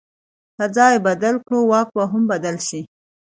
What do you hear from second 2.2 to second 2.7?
بدل